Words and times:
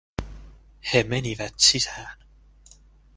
He 0.93 1.03
menivät 1.03 1.53
sisään. 1.59 2.17